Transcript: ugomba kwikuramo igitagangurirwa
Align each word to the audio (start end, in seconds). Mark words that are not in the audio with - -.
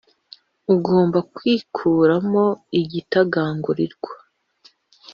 ugomba 0.73 1.19
kwikuramo 1.35 2.45
igitagangurirwa 2.79 4.11